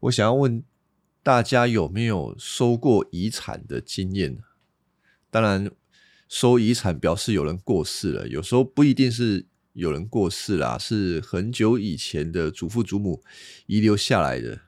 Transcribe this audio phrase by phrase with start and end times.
[0.00, 0.64] 我想要问
[1.22, 4.38] 大家有没有收过遗产的经验？
[5.30, 5.70] 当然，
[6.26, 13.22] 收遗产表示有人过世了，有时候不一定是有人过世啦，是很久以前的祖父祖母
[13.66, 14.62] 遗留下来的。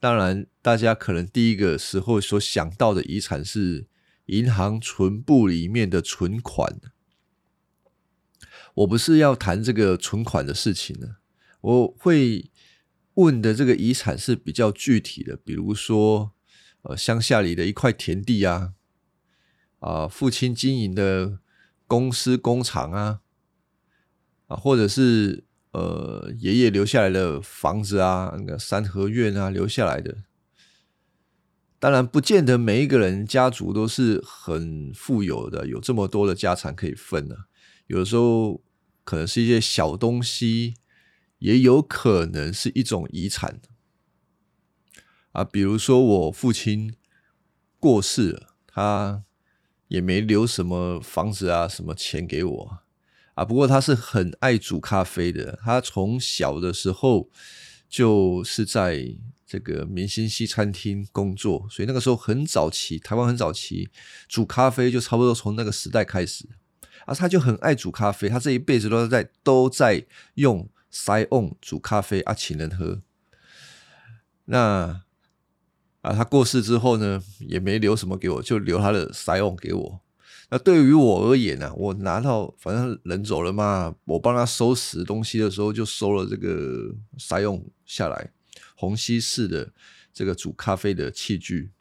[0.00, 3.86] 当然，大家可能第一个时候所想到的遗产是
[4.26, 6.80] 银行存部里面的存款。
[8.74, 11.18] 我不是要谈这个存款的事情呢，
[11.60, 12.50] 我会。
[13.14, 16.32] 问的这个遗产是比较具体的，比如说，
[16.82, 18.72] 呃，乡下里的一块田地啊，
[19.78, 21.38] 啊，父亲经营的
[21.86, 23.20] 公司工厂啊，
[24.48, 30.24] 啊，或者是呃，爷爷留下来的房子啊，那个三合院啊，留下来的。
[31.78, 37.36] 当然，不见得每一个人家族都是很富有的，有这么多的家产可以分呢。
[37.86, 38.62] 有的时候，
[39.04, 40.74] 可能是一些小东西。
[41.38, 43.60] 也有可能是一种遗产
[45.32, 46.94] 啊，比如说我父亲
[47.78, 49.24] 过世了，他
[49.88, 52.78] 也没留什么房子啊、什么钱给我
[53.34, 53.44] 啊。
[53.44, 57.28] 不过他是很爱煮咖啡的，他从小的时候
[57.88, 63.90] 就是在这个明星西餐厅工作，所以那个时候很早期，台湾很早期
[64.28, 66.48] 煮咖啡就差不多从那个时代开始
[67.04, 67.14] 啊。
[67.14, 70.70] 他就很爱煮咖啡，他这一辈子都在都在用。
[70.96, 73.02] 塞翁煮咖啡啊，请人喝。
[74.44, 75.02] 那
[76.02, 80.00] 啊，他过世之后呢，也没留什么给我，就留他的塞翁给我。
[80.50, 88.30] 那对于我而言呢，我拿到反正人走了嘛，我帮他收拾东西的时候，就收了这个塞翁下来，
[88.76, 89.72] 虹吸式的
[90.12, 91.72] 这个煮咖啡的器具。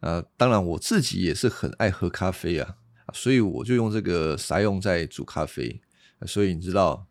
[0.00, 2.76] 啊，当然我自己也是很爱喝咖啡啊，
[3.12, 5.82] 所以我就用这个塞翁在煮咖啡。
[6.26, 7.06] 所以你知道。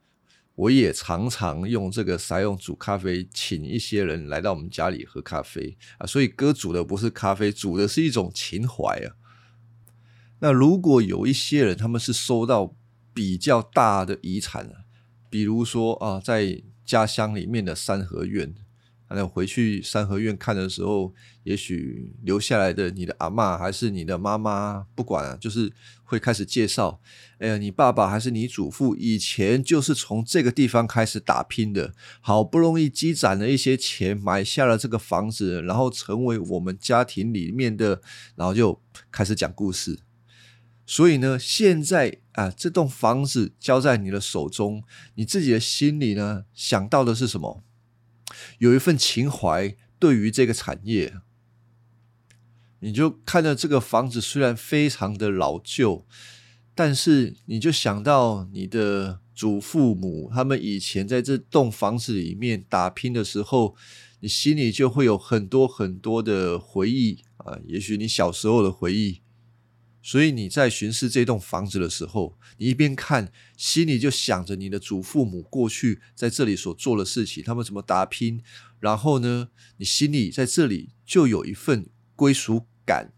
[0.55, 6.07] 我也常常用这个塞用煮咖啡，请一些人来到我们家里喝咖啡啊。
[6.07, 9.15] 所以哥煮的不是咖啡，煮的是一种情怀啊。
[10.39, 12.75] 那如果有一些人，他们是收到
[13.13, 14.85] 比较大的遗产啊，
[15.29, 18.55] 比如说啊，在家乡里面的三合院。
[19.09, 25.71] 那回去三合院看的时候，也许留下来的你的阿妈还是你的妈妈，不管啊，就是
[26.03, 26.99] 会开始介绍。
[27.37, 38.01] 哎呀，你爸爸还是你祖父以前就是从这个地方开始打拼的，好不容易积攒了一些钱，买下了这个房子，然后成为我们家庭里面的，
[38.35, 39.99] 然后就开始讲故事。
[40.87, 44.83] 所以呢，现在啊，这栋房子交在你的手中，
[45.15, 47.63] 你自己的心里呢，想到的是什么？
[48.57, 51.15] 有一份情怀，对于这个产业，
[52.79, 56.05] 你就看到这个房子虽然非常的老旧，
[56.73, 63.75] 但是你就想到你的祖父母他们以前在这栋房子里面打拼的时候，
[64.19, 69.21] 你心里就会有很多很多的回忆啊，也许你小时候的回忆。
[70.05, 78.43] 所以你在巡视这栋房子的时候，你一边看，心里就想着你的祖父母过去在这里所做的事情，他们怎么打拼。
[78.79, 83.13] 然后呢，你心里在这里就有一份归属感，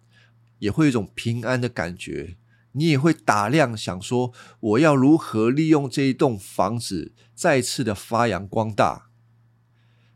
[0.60, 2.38] 也会有一种平安的感觉。
[2.72, 4.32] 你也会打量想说，
[4.62, 9.10] 我要如何利用这一栋房子再次的发扬光大？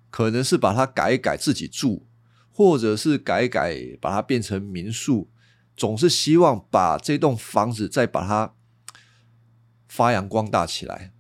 [0.10, 2.06] 可能是把它改一改自己住，
[2.50, 5.28] 或者是改一改把它变成民宿。
[5.76, 8.54] 总是希望把这栋房子再把它
[9.88, 11.12] 发扬光大起来，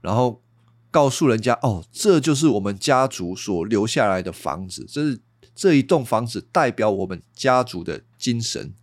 [0.00, 0.42] 然后
[0.90, 5.20] 告诉人家：“哦，这就是我们家族所留下来的房子，这是
[5.54, 8.74] 这一栋房子代表我们家族的精神。”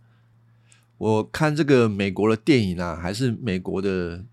[0.96, 4.24] 我看这个美国的电影啊，还是美国的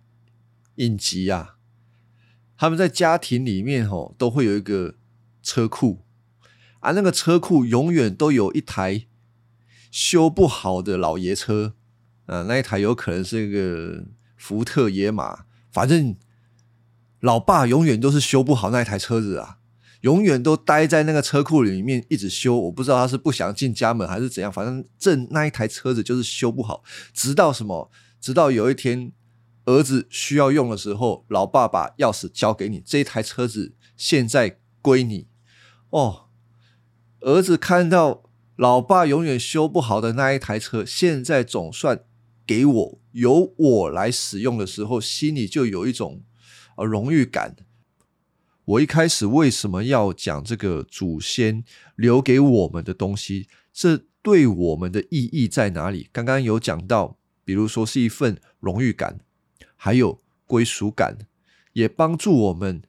[0.75, 1.57] 影集啊，
[2.55, 4.95] 他们在家庭里面哦，都会有一个
[5.43, 6.05] 车库
[6.79, 9.07] 啊，那个车库永远都有一台。
[9.91, 11.73] 修不好的老爷车，
[12.25, 14.05] 啊，那一台有可能是一个
[14.37, 16.15] 福特野马，反正
[17.19, 19.57] 老爸永远都是修不好那一台车子啊，
[19.99, 22.57] 永远都待在那个车库里面一直修。
[22.57, 26.81] 我不知道他是不想进家门还是怎样，反正这那一台车子就是修不好，
[27.13, 27.91] 直到什么，
[28.21, 29.11] 直到有一天
[29.65, 35.27] 儿子需要用的时候，老爸把钥匙交给你，这一台车子现在归你。
[35.89, 36.27] 哦，
[37.19, 38.23] 儿子看到。
[38.61, 42.03] 老爸永远修不好的那一台车，现在总算
[42.45, 46.21] 给我由我来使用的时候，心里就有一种
[46.77, 47.55] 呃荣誉感。
[48.63, 51.63] 我一开始为什么要讲这个祖先
[51.95, 53.47] 留给我们的东西？
[53.73, 56.09] 这对我们的意义在哪里？
[56.11, 59.21] 刚刚有讲到，比如说是一份荣誉感，
[59.75, 61.17] 还有归属感，
[61.73, 62.83] 也帮助我们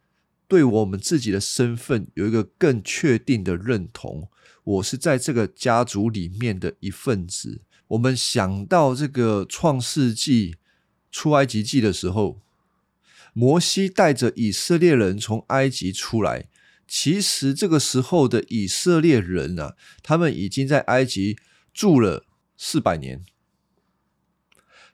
[0.47, 4.29] 对我们自己的身份有一个更确定的认同。
[4.65, 7.63] 我是在这个家族里面的一份子。
[7.89, 10.57] 我们想到这个创世纪、
[11.11, 12.41] 出埃及记的时候，
[13.33, 16.49] 摩西带着以色列人从埃及出来。
[16.87, 21.39] 其实这个时候的以色列人啊，他们已经在埃及
[21.73, 22.27] 住了
[22.57, 23.25] 四百年。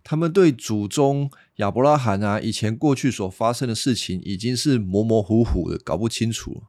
[0.04, 6.62] 他们对祖宗亚伯拉罕啊，以前过去所发生的事情，已经是模模糊糊的，搞不清楚。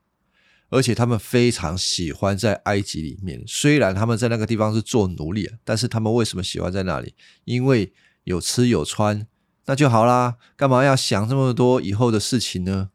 [0.69, 7.15] 而且他们非常喜欢在埃及里面，虽然他们在那个地方是做奴隶，但是他们为什么喜欢在那里？
[7.45, 7.91] 因为
[8.23, 9.25] 有吃有穿，
[9.65, 10.37] 那就好啦。
[10.55, 12.91] 干嘛要想这么多以后的事情呢？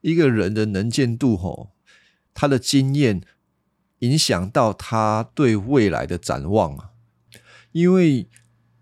[0.00, 1.70] 一个人的能见度，吼，
[2.34, 3.22] 他的经验
[4.00, 6.90] 影响到他对未来的展望啊。
[7.72, 8.28] 因为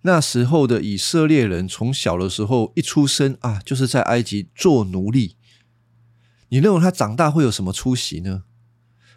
[0.03, 5.37] 那时候的以色列人，从小的时候一出生啊，就是在埃及做奴隶。
[6.49, 8.44] 你认为他长大会有什么出息呢？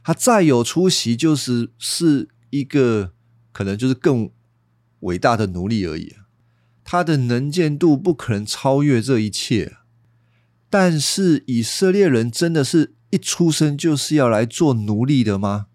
[0.04, 3.14] 他再有出息，就是是一个
[3.52, 4.32] 可能就是更
[5.02, 6.16] 伟大的奴隶而已。
[6.84, 9.78] 他的能见度不可能超越这一切。
[10.70, 15.68] 但是以色列人真的是一出生就是要来做奴隶的吗？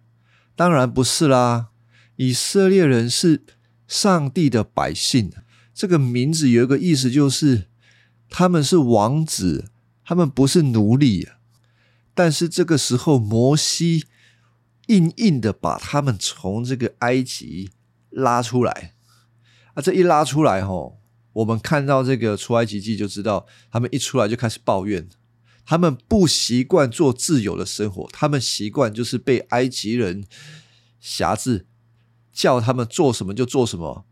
[0.57, 1.69] 当然不是啦。
[2.17, 3.43] 以色列人是
[3.87, 5.31] 上帝的百姓，
[5.75, 7.69] 这个名字有一个意思，就是
[8.29, 9.71] 他们是王子，
[10.05, 11.29] 他们不是奴隶。
[12.15, 14.05] 但是这个时候，摩西
[14.89, 17.71] 硬硬的把他们从这个埃及
[18.11, 18.95] 拉出来
[19.75, 19.81] 啊！
[19.81, 21.01] 这一拉出来，吼，
[21.33, 25.09] 我们看到这个出埃及记就知道，他们一出来就开始抱怨，
[25.65, 30.25] 他们不习惯做自由的生活，他们习惯就是被埃及人
[31.01, 31.67] 辖制，
[32.31, 34.05] 叫他们做什么就做什么，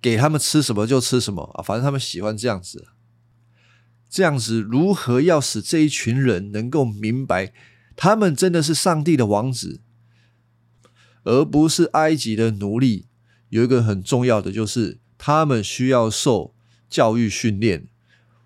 [0.00, 1.62] 给他们吃什么就吃什么啊！
[1.62, 2.86] 反正他们喜欢这样子。
[4.14, 7.52] 这样子，如何要使这一群人能够明白，
[7.96, 9.80] 他们真的是上帝的王子，
[11.24, 13.08] 而不是埃及的奴隶？
[13.48, 16.54] 有一个很重要的，就是他们需要受
[16.88, 17.88] 教育训练。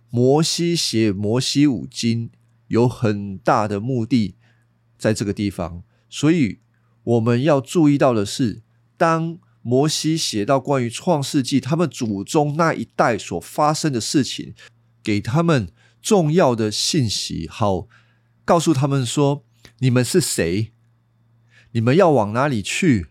[0.09, 2.31] 摩西写摩西五经
[2.69, 4.37] 有很大的目的，
[4.97, 6.61] 在这个地方，所以
[7.03, 8.63] 我们要注意到的是，
[8.97, 14.55] 当摩西写到关于创世纪他们祖宗那一代所发生的事情。
[15.03, 15.69] 给他们
[16.01, 17.89] 重要的信息，好
[18.45, 19.45] 告诉他们说：
[19.79, 20.73] 你们是谁？
[21.73, 23.09] 你们要往哪里去？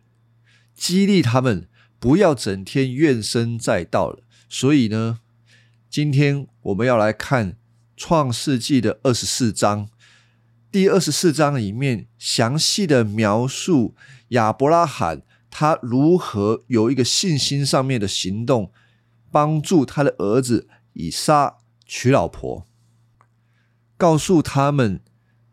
[0.75, 1.67] 激励他们，
[1.99, 4.23] 不要整天怨声载道了。
[4.49, 5.19] 所以呢，
[5.89, 7.53] 今天我们要来看
[7.95, 9.89] 《创世纪》的二十四章。
[10.71, 13.95] 第二十四章里面详细的描述
[14.29, 18.71] 亚伯拉罕他如何有一个信心上面的行动，
[19.31, 21.57] 帮助他的儿子以撒。
[21.87, 22.67] 娶老婆，
[23.95, 24.99] 告诉他们：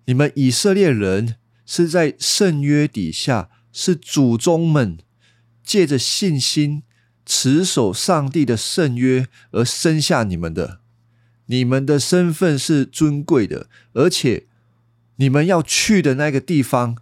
[0.07, 4.99] 你们以色列人是在圣约底下，是祖宗们
[5.63, 6.83] 借着信心
[7.25, 10.81] 持守上帝的圣约而生下你们的。
[11.47, 14.47] 你们的身份是尊贵的，而且
[15.17, 16.97] 你们要去的那个地方，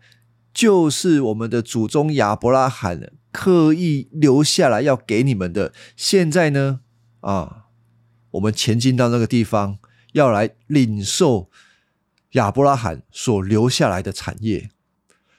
[0.53, 5.73] 就是我们的祖宗亚伯拉罕刻意留下来要给你们的。
[5.97, 6.81] 现在呢，
[7.21, 7.62] 啊。
[8.33, 9.79] 我们前进到那个地方，
[10.13, 11.51] 要来领受
[12.33, 14.71] 亚伯拉罕所留下来的产业。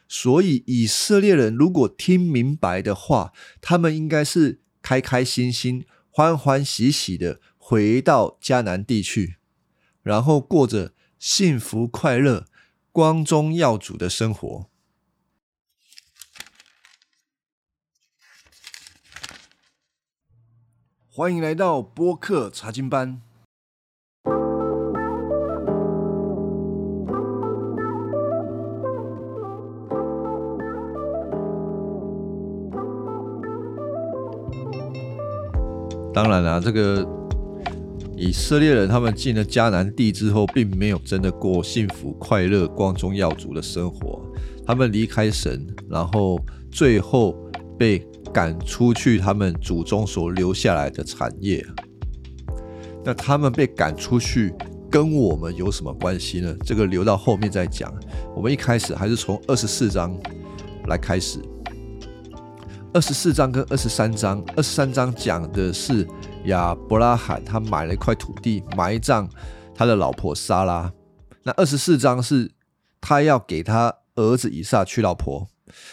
[0.07, 9.37] 所以以色列人如果听明白的话，他们应该是开开心心、欢欢喜喜的回到迦南地去，
[10.03, 12.45] 然后过着幸福快乐、
[12.91, 14.69] 光宗耀祖的生活。
[21.15, 23.21] 欢迎来到播客查经班。
[36.11, 37.07] 当然啦，这个
[38.17, 44.19] 以色列人他们进了迦南地之后，并没有真的过幸福快乐、光宗耀祖的生活。
[44.65, 46.39] 他们离开神，然后
[46.71, 47.35] 最后
[47.77, 48.03] 被。
[48.33, 51.63] 赶出去，他们祖宗所留下来的产业，
[53.05, 54.51] 那他们被赶出去，
[54.89, 56.55] 跟我们有什么关系呢？
[56.65, 57.93] 这个留到后面再讲。
[58.35, 60.17] 我们一开始还是从二十四章
[60.87, 61.39] 来开始。
[62.91, 66.07] 二十四章跟二十三章，二十三章讲的是
[66.45, 69.29] 亚伯拉罕他买了一块土地埋葬
[69.75, 70.91] 他的老婆莎拉，
[71.43, 72.51] 那二十四章是
[72.99, 75.47] 他要给他儿子以撒娶老婆。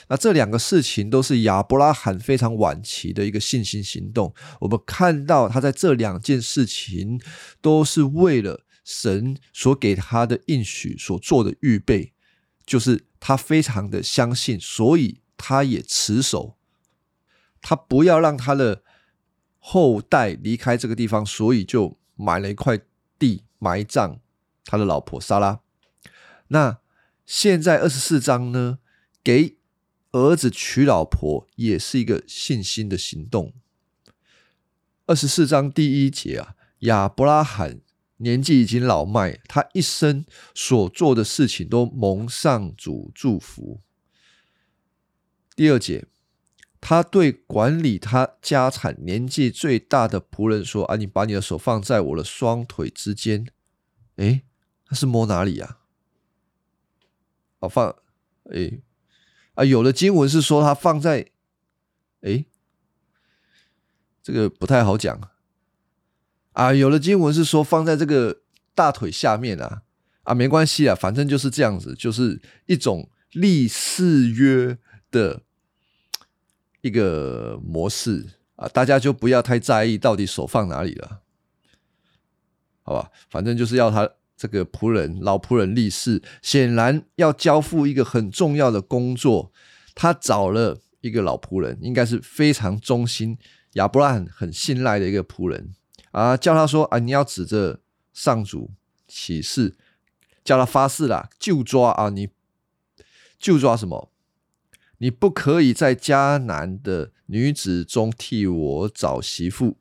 [0.08, 4.34] 那这两个事情都是亚伯拉罕非常晚期的一个信心行动。
[4.60, 7.20] 我们看到他在这两件事情
[7.60, 12.12] 都是为了神所给他的应许所做的预备，
[12.66, 16.56] 就是他非常的相信，所以他也持守，
[17.60, 18.82] 他不要让他的
[19.58, 22.80] 后代离开这个地方，所以就买了一块
[23.18, 24.18] 地埋葬
[24.64, 25.60] 他的老婆莎拉。
[26.48, 26.78] 那
[27.24, 28.78] 现在二十四章呢，
[29.22, 29.56] 给
[30.12, 33.52] 儿子娶老婆也是一个信心的行动。
[35.06, 37.80] 二十四章第一节啊，亚伯拉罕
[38.18, 40.24] 年纪已经老迈，他一生
[40.54, 43.80] 所做的事情都蒙上主祝福。
[45.56, 46.06] 第二节，
[46.80, 53.46] 他对管理他家产年纪最大的仆人说：“啊，你把你的手放在我的双腿之间。”
[54.16, 54.42] 哎，
[54.86, 55.78] 他是摸哪里呀？
[57.60, 57.94] 啊，放
[58.52, 58.80] 哎
[59.54, 61.30] 啊，有的经文是说他放在
[62.22, 62.44] 哎。
[64.22, 65.18] 这个不太好讲
[66.52, 68.42] 啊，有的经文是说放在这个
[68.74, 69.82] 大腿下面啊，
[70.24, 74.76] 啊，没关系啊，反正就是这样子，就是一种立誓约
[75.10, 75.40] 的
[76.82, 78.26] 一个模式
[78.56, 81.22] 啊，大家就不要太在意到底手放哪里了，
[82.82, 83.10] 好吧？
[83.30, 84.08] 反正就是要他
[84.40, 89.52] 这个仆人老仆人立誓，显然要交付一个很重要的工作，
[89.94, 93.36] 他找了一个老仆人，应该是非常忠心。
[93.74, 95.74] 亚伯拉罕很信赖的一个仆人
[96.12, 97.80] 啊，叫他说啊，你要指着
[98.14, 98.70] 上主
[99.06, 99.76] 起誓，
[100.42, 102.30] 叫他发誓啦，就抓啊，你
[103.38, 104.10] 就抓什么？
[104.96, 109.76] 你不可以在迦南的女子中替我找媳妇，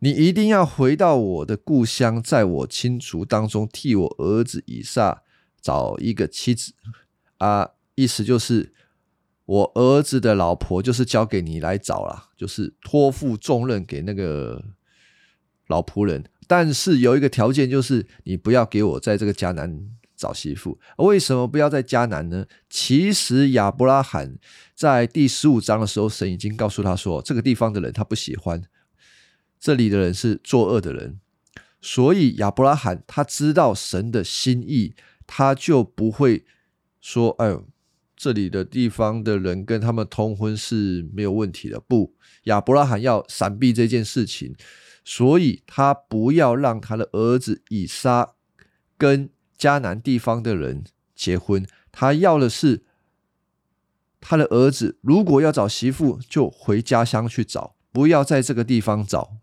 [0.00, 5.22] 你一定要回到我的故乡，在我亲族当中替我儿子以撒
[5.60, 6.74] 找一个妻子
[7.38, 8.72] 啊，意思就是。
[9.46, 14.60] 我儿子的老婆就是交给你来找了，就是托付重任给那个
[15.68, 16.24] 老仆人。
[16.48, 20.80] 但是有一个条件，就是你不要给我在这个迦南找媳妇。
[20.96, 22.46] 为什么不要在迦南呢？
[22.68, 24.36] 其实亚伯拉罕
[24.74, 28.60] 在第十五章的时候，神已经告诉他说，这个地方的人他不喜欢，
[29.66, 31.18] 这里的人是作恶的人。
[31.80, 34.94] 所以亚伯拉罕他知道神的心意，
[35.26, 36.44] 他就不会
[37.00, 37.66] 说：“哎呦。”
[38.16, 41.78] 这里的地方的人跟他们通婚是没有问题的。
[41.80, 44.54] 不，亚伯拉罕要闪避这件事情，
[45.04, 48.34] 所以他不要让他的儿子以撒
[48.96, 51.66] 跟迦南地方的人结婚。
[51.92, 52.84] 他要的是
[54.18, 59.36] 他的儿子，如果要找媳妇，就回家乡去找，不要在这个地方找。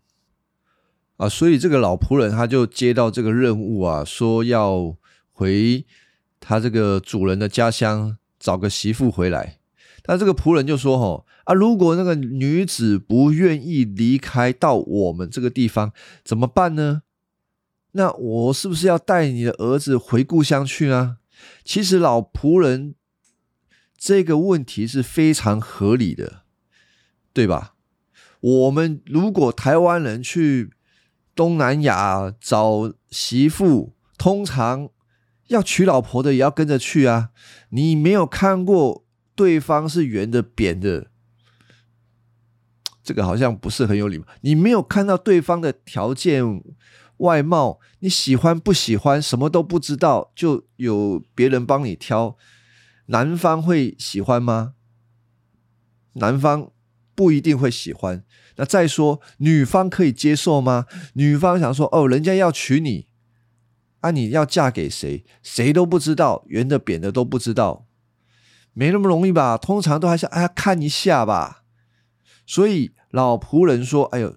[1.16, 4.96] 啊，所以这个老仆人他就接到这个任务啊，说要
[5.32, 5.84] 回
[6.40, 8.16] 他这个主人的家乡。
[8.36, 9.58] 找个媳妇回来，
[10.02, 15.92] 但这个仆人就说：“吼啊，如果那个女子不愿意离开到我们这个地方，
[16.22, 17.04] 怎么办呢？
[17.92, 21.16] 那我是不是要带你的儿子回故乡去呢？”
[21.64, 22.96] 其实老仆人
[23.96, 26.42] 这个问题是非常合理的，
[27.32, 27.76] 对吧？
[28.40, 30.70] 我们如果台湾人去
[31.34, 34.90] 东南亚找媳妇，通常。
[35.48, 37.28] 要娶老婆的也要跟着去啊！
[37.68, 41.08] 你没有看过对方是圆的、扁的，
[43.02, 44.24] 这个好像不是很有礼貌。
[44.40, 46.64] 你没有看到对方的条件、
[47.18, 52.38] 外貌，你喜欢不喜欢，什么都不知道，就有别人帮你挑，
[53.06, 54.72] 男方会喜欢吗？
[56.14, 56.70] 男方
[57.14, 58.24] 不一定会喜欢。
[58.56, 60.86] 那再说，女方可以接受吗？
[61.14, 63.06] 女方想说：“哦，人家要娶你。”
[64.00, 64.10] 啊！
[64.10, 65.24] 你要嫁给谁？
[65.42, 67.86] 谁都不知道，圆的扁的都不知道，
[68.74, 69.56] 没那么容易吧？
[69.56, 71.62] 通常都还是哎看一下吧。
[72.46, 74.36] 所以老仆人说：“哎呦，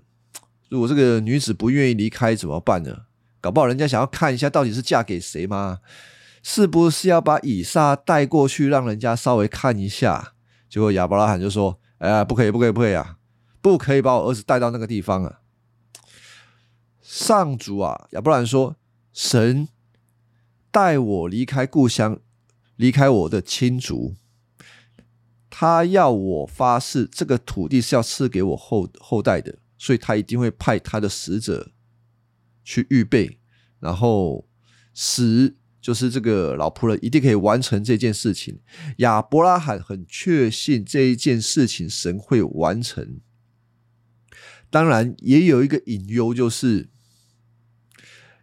[0.70, 3.02] 如果这个女子不愿意离开怎么办呢？
[3.42, 5.80] 搞不好人家想要看一下到底是嫁给谁吗？
[6.42, 10.32] 是不是要把以撒带过去，让人家稍微看一下？”
[10.72, 13.18] 结果亚伯拉罕就说：“哎呀，不可以，不可以，不可以啊！
[13.62, 15.42] 不可以把我儿子带到那个地方啊！”
[17.02, 18.76] 上主啊，亚伯兰说。
[19.14, 19.68] 神
[20.70, 22.20] 带我离开故乡，
[22.76, 24.14] 离开我的亲族，
[25.50, 31.72] 他要我发誓，这个土地是要赐给我后后代的，所以他一定会派他的使者
[32.64, 33.40] 去预备，
[33.80, 34.48] 然后
[34.94, 35.56] 使
[35.88, 38.60] 就是这个老仆人一定可以完成这件事情。
[38.98, 43.22] 亚伯拉罕很确信这一件事情神会完成，
[44.70, 46.90] 当然也有一个隐忧，就是。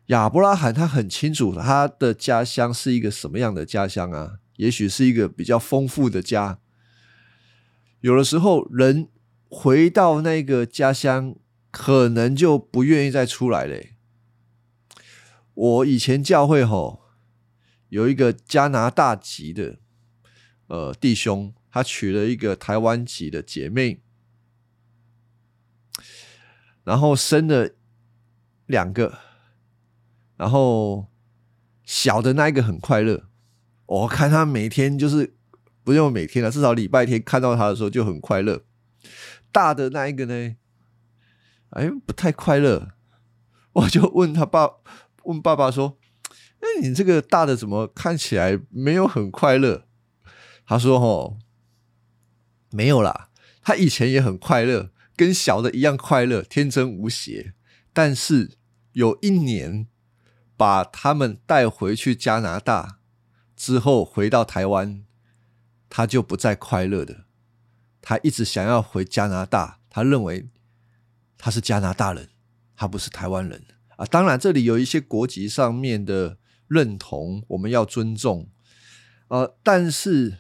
[0.06, 4.38] 亚伯拉罕他很清楚他的家乡是一个什么样的家乡啊？
[4.56, 6.60] 也许是一个比较丰富的家。
[8.00, 9.08] 有的时候人
[9.50, 11.36] 回到那个家乡，
[11.70, 13.96] 可能就不愿意再出来嘞。
[15.52, 17.03] 我以前教会吼
[17.94, 19.78] 有一个加拿大籍的
[20.66, 24.00] 呃弟兄，他娶了一个台湾籍的姐妹，
[26.82, 27.70] 然后生了
[28.66, 29.20] 两个，
[30.36, 31.06] 然后
[31.84, 33.28] 小的那一个很快乐，
[33.86, 35.36] 我看他每天就是
[35.84, 38.64] 不用每天了，至少礼拜天看到他的时候就很快乐。
[39.52, 40.56] 大的那一个呢，
[41.70, 42.90] 哎，不太快乐。
[43.74, 44.68] 我就问他爸，
[45.22, 45.96] 问爸爸说
[46.64, 49.87] ：“哎，你这个大的怎么看起来没有很快乐？”
[50.66, 51.38] 他说：“哦，
[52.71, 53.28] 没有啦，
[53.62, 57.52] 他以前也很快乐，跟小的一样快乐，天真无邪。
[57.92, 58.56] 但是
[58.92, 59.87] 有一年
[60.56, 62.99] 把他们带回去加拿大
[63.54, 65.04] 之后，回到台湾，
[65.90, 67.26] 他就不再快乐的。
[68.00, 70.49] 他一直想要回加拿大，他认为
[71.37, 72.30] 他是加拿大人。”
[72.76, 73.64] 他不是台湾人
[73.97, 78.49] 啊，当然这里有一些国籍上面的认同，我们要尊重。
[79.28, 80.38] 呃，但是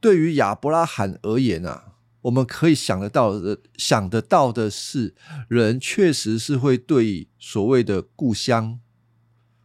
[0.00, 5.14] 对于亚伯拉罕而言啊，我们可以想得到的、想得到的是，
[5.48, 8.80] 人确实是会对所谓的故乡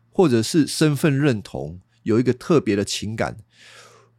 [0.09, 3.37] 或者是身份认同有一个特别的情感。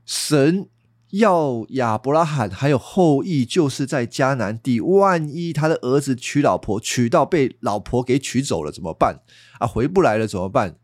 [0.05, 0.69] 神。
[1.11, 4.81] 要亚伯拉罕还有后裔，就是在迦南地。
[4.81, 9.23] 万一他的儿子娶老婆，娶到被老婆给娶走了怎么办？
[9.61, 10.79] 啊，回不来了怎么办？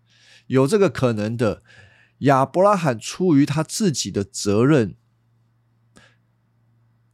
[0.53, 1.63] 有这个可能的。
[2.19, 4.95] 亚伯拉罕出于他自己的责任，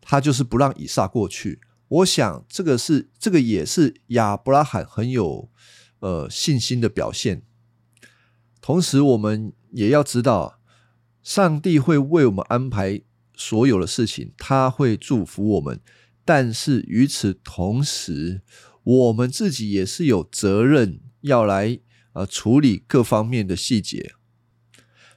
[0.03, 1.61] 他就是不让以撒过去。
[1.89, 5.51] 我想这个是这个也是亚伯拉罕很有
[6.01, 7.43] 呃信心的表现。
[8.61, 10.61] 同时，我们也要知道。
[11.23, 13.03] 上帝会为我们安排
[13.35, 15.81] 所有的事情，他会祝福我们。
[16.25, 18.43] 但是与此同时，
[18.83, 21.81] 我们自己也是有责任要来
[22.19, 24.13] 呃处理各方面的细节。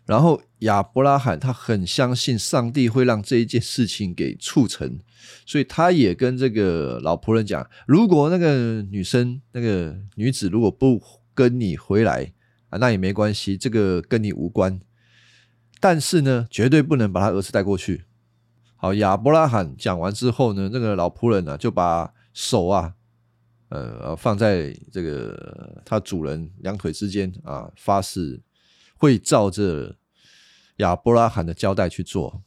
[0.05, 4.99] 然后亚伯拉罕他很相信上帝会让这一件事情给促成，
[5.45, 11.01] 所以他也跟这个老仆人讲：如果那个女生那个女子如果不
[11.33, 12.33] 跟你回来
[12.69, 14.79] 啊，那也没关系，这个跟你无关。
[15.79, 18.05] 但是呢，绝对不能把他儿子带过去。
[18.75, 22.95] 好，亚伯拉罕讲完之后呢，那个老仆人呢就把手啊，
[23.71, 28.41] 呃，放在这个他主人两腿之间啊，发誓
[28.97, 29.95] 会照着
[30.77, 32.43] 亚伯拉罕的交代去做。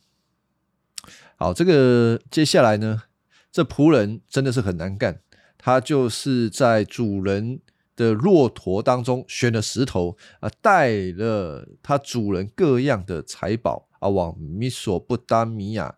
[1.37, 3.03] 好，这个接下来呢，
[3.51, 5.21] 这仆人真的是很难干，
[5.59, 7.61] 他就是在主人。
[7.97, 15.95] 的骆驼当中选了石头啊，带了他主人各样的财宝啊，往米索不达米亚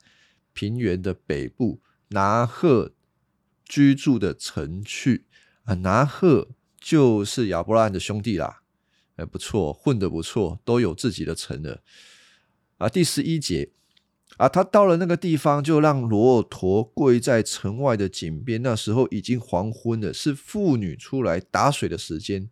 [0.53, 2.93] 平原的北部拿赫
[3.67, 5.27] 居住的城去
[5.65, 5.75] 啊。
[5.75, 6.49] 拿赫
[6.81, 8.63] 就是亚伯拉罕的兄弟啦，
[9.17, 11.83] 哎，不错，混得不错，都有自己的城了
[12.79, 12.89] 啊。
[12.89, 13.73] 第十一节。
[14.39, 18.61] 啊，他到了那个地方，就让骆驼跪在城外的井边。
[18.61, 22.51] 那时候已经黄昏了，是妇女出来打水的时间。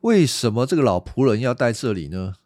[0.00, 2.36] 为什么这个老仆人要在这里呢？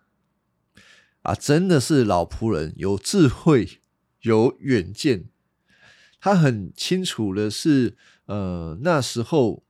[1.22, 3.78] 啊，真的是老仆人有智慧、
[4.22, 5.26] 有远见。
[6.26, 9.62] 他很清楚的是，呃，那时候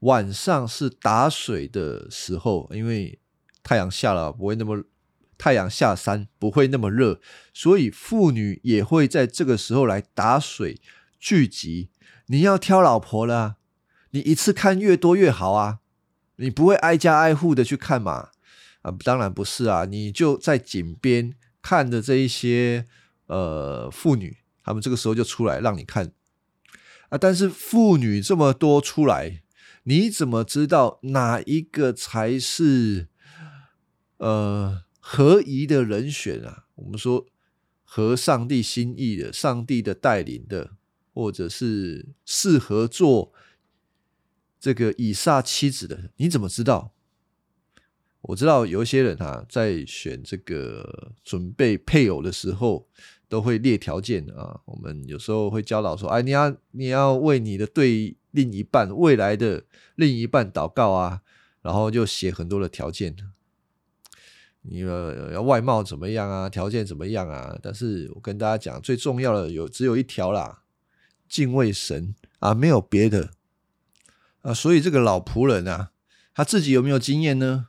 [0.00, 3.20] 晚上是打水的时候，因为
[3.62, 4.82] 太阳下了，不会那么。
[5.36, 7.20] 太阳下山不会那么热，
[7.52, 10.80] 所以妇女也会在这个时候来打水
[11.20, 11.90] 聚集。
[12.26, 13.56] 你要挑老婆了，
[14.10, 15.80] 你一次看越多越好啊！
[16.36, 18.30] 你不会挨家挨户的去看嘛？
[18.82, 19.84] 啊，当然不是啊！
[19.84, 22.86] 你就在井边看着这一些
[23.26, 26.12] 呃妇女，他们这个时候就出来让你看
[27.10, 27.18] 啊。
[27.18, 29.42] 但是妇女这么多出来，
[29.84, 33.06] 你怎么知道哪一个才是
[34.16, 34.80] 呃？
[35.06, 37.26] 合宜的人选啊，我们说
[37.84, 40.78] 合上帝心意的、上帝的带领的，
[41.12, 43.34] 或者是适合做
[44.58, 46.94] 这个以撒妻子的，你怎么知道？
[48.22, 52.88] 我知道有一些人啊，在选这个准备配偶的时候，
[53.34, 54.60] 都会列条件啊。
[54.64, 59.64] 我们有时候会教导说：“哎，你要你要为你的对另一半未来的
[59.96, 61.22] 另一半祷告啊。”
[61.60, 63.16] 然后就写很多的条件。
[64.62, 64.78] 你
[65.32, 66.48] 要外貌怎么样啊？
[66.48, 67.58] 条件怎么样啊？
[67.60, 70.62] 但是我跟大家讲，最重要的有只有一条啦，
[71.28, 73.30] 敬畏神啊，没有别的
[74.42, 74.54] 啊。
[74.54, 75.90] 所以这个老仆人啊，
[76.32, 77.66] 他自己有没有经验呢？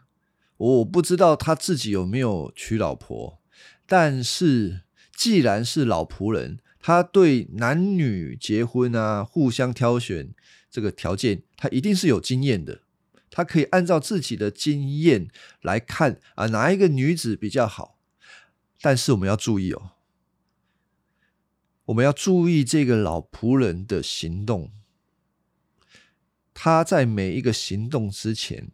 [0.58, 3.40] 我不知道他自己有没有娶老婆，
[3.86, 4.84] 但是
[5.16, 10.36] 既然是老仆人，他对男女结婚啊，互相挑选
[10.70, 12.82] 这个条件，他一定是有经验的。
[13.32, 15.30] 他可以按照自己的经验
[15.62, 17.98] 来看啊，哪一个女子比较好。
[18.82, 19.92] 但是我们要注意哦，
[21.86, 24.72] 我们要注意这个老仆人的行动。
[26.54, 28.70] 他在每一个行动之前，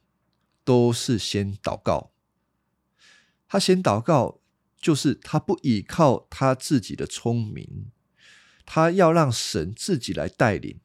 [0.63, 2.11] 都是先祷告。
[3.47, 4.40] 他先祷告，
[4.81, 7.91] 就是他不依靠他自己的聪明，
[8.65, 10.79] 他要让神自己来带领。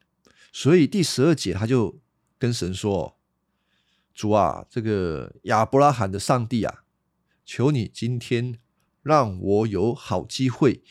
[0.52, 1.98] 所以第十二节，他就
[2.38, 3.18] 跟神说
[4.14, 6.84] ：“主啊，这个亚伯拉罕的上帝啊，
[7.44, 8.58] 求你今天
[9.02, 10.82] 让我有好机会，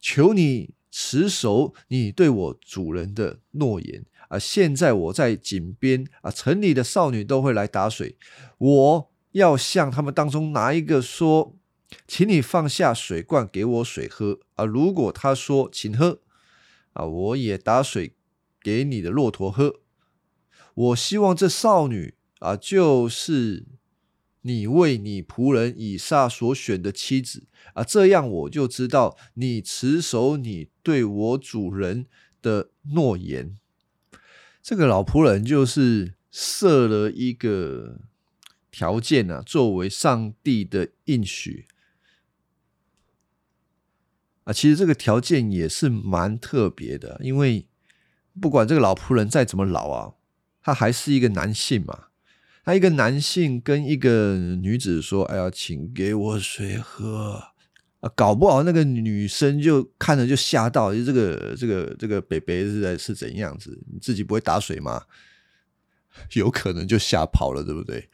[0.00, 4.38] 求你持守你对我主人的诺言。”啊！
[4.38, 8.16] 现在我在井边啊，城里的少女都会来打水。
[8.56, 11.54] 我要向他们当中拿一个说，
[12.06, 14.64] 请你放下水罐给我水喝啊。
[14.64, 16.20] 如果他说请喝
[16.92, 18.14] 啊，我也打水
[18.60, 19.80] 给你的骆驼喝。
[20.74, 23.66] 我希望这少女啊，就是
[24.42, 32.06] 你为你仆人以撒所选的妻子啊，这样我就知道你持守你对我主人
[32.40, 33.58] 的诺言。
[34.62, 38.00] 这个老仆人就是设了一个
[38.70, 41.66] 条件啊，作为上帝的应许
[44.52, 47.66] 其实这个条件也是蛮特别的，因为
[48.40, 50.12] 不管这个老仆人再怎么老啊，
[50.62, 52.06] 他还是一个男性嘛。
[52.64, 57.42] 他一个男性跟一个女子说：“哎呀，请给我水喝。”
[57.98, 63.82] 啊，搞不好那个女生就看着就吓到，就这个这个这个北北是在是怎样子？
[63.92, 65.02] 你自己不会打水吗？
[66.34, 68.08] 有可能就吓跑了，对不对？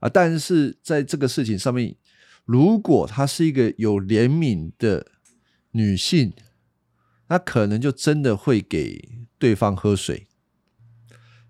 [0.00, 1.94] 啊，但是在这个事情上面，
[2.44, 5.06] 如果他是一个有怜悯的
[5.72, 6.32] 女性，
[7.28, 10.26] 那可能就真的会给对方喝水。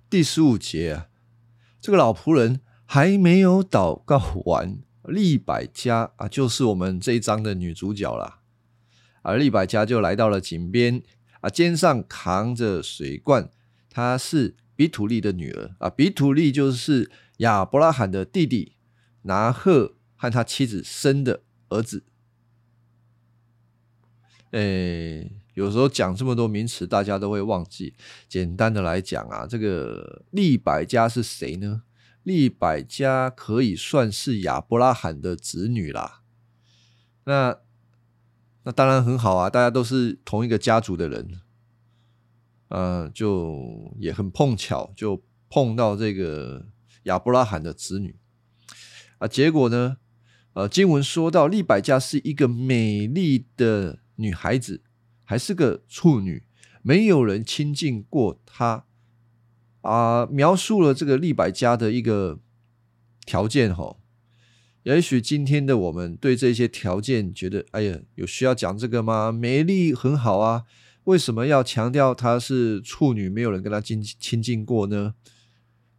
[0.08, 1.08] 第十五节啊，
[1.80, 4.80] 这个老仆人还没有祷告完。
[5.04, 8.40] 利百家啊，就是我们这一章的女主角啦。
[9.22, 11.02] 而利百家就来到了井边
[11.40, 13.50] 啊，肩上扛着水罐。
[13.88, 18.76] 她是比土利的女儿啊，比土利就是亚伯拉罕的弟弟
[19.22, 22.04] 拿赫和他妻子生的儿子。
[24.50, 27.94] 诶，有时候讲这么多名词，大家都会忘记。
[28.28, 31.82] 简单的来讲啊，这个利百家是谁呢？
[32.22, 36.20] 利百加可以算是亚伯拉罕的子女啦，
[37.24, 37.58] 那
[38.64, 41.40] 那当然很好啊，大家都是同一个家族的人，
[42.68, 46.66] 嗯，就也很碰巧，就碰到这个
[47.04, 48.16] 亚伯拉罕的子女
[49.16, 49.26] 啊。
[49.26, 49.96] 结果呢，
[50.52, 54.82] 呃，经文说到利百加是一个美丽的女孩子，
[55.24, 56.44] 还是个处女，
[56.82, 58.84] 没有人亲近过她。
[59.82, 62.38] 啊，描述了这个利百家的一个
[63.24, 63.96] 条件哈，
[64.82, 69.32] 也许今天的我们对这些条件觉得，哎呀，有需要讲这个吗？
[69.32, 70.64] 美丽很好啊，
[71.04, 75.14] 为什么要强调她是处女，没有人跟她亲亲近过呢？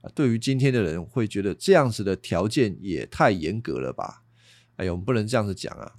[0.01, 4.21] 啊，对于今天的人会觉得这样子的条件也太严格了吧？
[4.75, 5.93] 哎呀，我们不能这样子讲啊。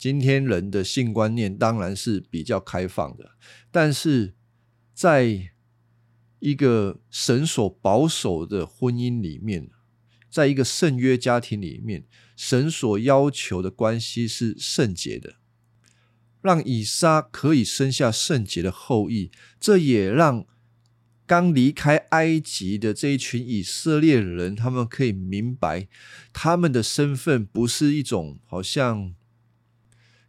[0.00, 3.32] 今天人的性观念当然是比较开放的，
[3.70, 4.34] 但是
[4.94, 5.52] 在
[6.38, 9.68] 一个神所保守的婚姻里面，
[10.30, 15.34] 在一个圣约家庭里面，神所要求的关系是圣洁的，
[16.40, 20.46] 让以撒可以生下圣洁的后裔，这也让
[21.26, 25.88] 刚离开埃及的这一群以色列人，他们可以明白
[26.32, 29.14] 他们的身份不是一种好像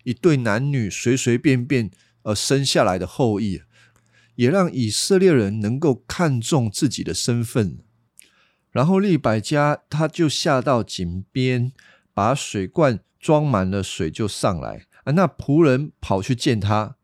[0.03, 1.91] 一对男女随随便便
[2.23, 3.61] 而生下来的后裔。
[4.35, 7.79] 也让以色列人能够看重自己的身份，
[8.71, 11.73] 然后利百加他就下到井边，
[12.13, 15.11] 把水罐装满了水就上来啊。
[15.11, 16.95] 那仆人跑去见他，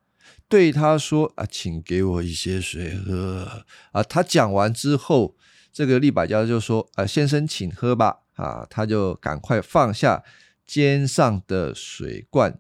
[0.48, 3.48] 对他说：“啊，请给我一些水喝
[3.92, 5.36] 啊。”他讲完之后，
[5.72, 10.24] 这个利百加就说：“啊，先生，请喝吧。”啊，他就赶快放下
[10.66, 12.60] 肩上的水罐，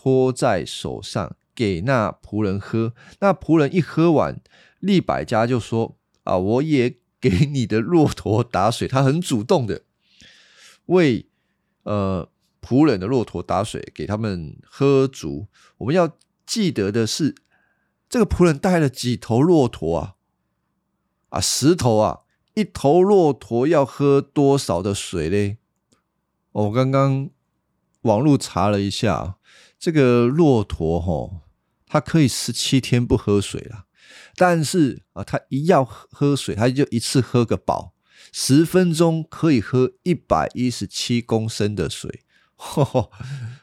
[0.00, 1.34] 托在手上。
[1.58, 4.40] 给那仆人喝，那仆人一喝完，
[4.78, 9.82] 利百家就说：“啊，我也给你的骆驼打水。”他很主动的
[10.86, 11.26] 为
[11.82, 12.30] 呃
[12.62, 15.48] 仆人的骆驼打水，给他们喝足。
[15.78, 17.34] 我们要记得的是，
[18.08, 20.14] 这个仆人带了几头骆驼啊？
[21.30, 22.20] 啊，十头啊！
[22.54, 25.56] 一头骆驼要喝多少的水嘞？
[26.52, 27.30] 我刚刚
[28.02, 29.37] 网络查了一下，
[29.78, 31.42] 这个骆驼哈。
[31.90, 33.86] 它可以十七天不喝水了，
[34.36, 37.94] 但是啊，它一要喝水，它就一次喝个饱，
[38.30, 42.24] 十分钟可以喝一百一十七公升的水。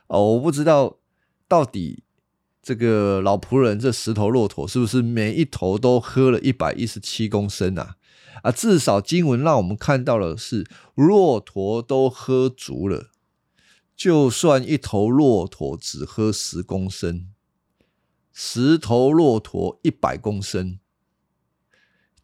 [0.08, 0.98] 哦，我不知道
[1.48, 2.02] 到底
[2.64, 7.98] 这个老仆人这十头骆驼是不是每一头都喝了一百一十七公升啊？
[8.42, 13.12] 啊，至少经文让我们看到的是，骆驼都喝足了。
[13.96, 17.30] 就算一头骆驼只喝十公升，
[18.34, 20.80] 十头骆驼一百公升，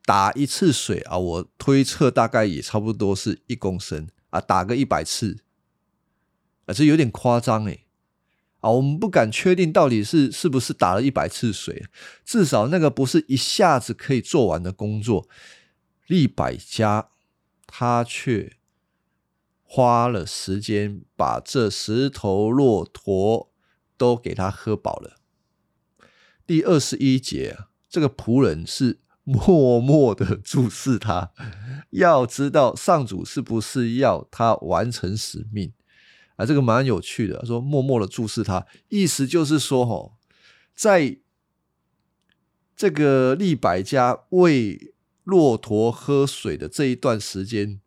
[0.05, 5.43] 打一次水啊，我推测大概也差不多是一公升啊，打个一百次，
[6.65, 7.85] 啊，这有点夸张诶。
[8.59, 11.85] 啊，我们不敢确定到底是是不是打了一百次水，
[12.25, 15.27] 至少那个不是一下子可以做完的工作。
[16.07, 17.09] 立百家
[17.65, 18.57] 他却。
[19.73, 23.53] 花了时间把这十头骆驼
[23.95, 25.15] 都给他喝饱了。
[26.45, 27.57] 第二十一节，
[27.87, 31.31] 这个仆人是默默的注视他，
[31.91, 35.71] 要知道上主是不是要他完成使命
[36.35, 36.45] 啊？
[36.45, 40.11] 这个蛮有趣的，说默默的注视他，意思就是说，哦，
[40.75, 41.19] 在
[42.75, 47.79] 这个利百家喂骆驼喝水的这一段时间。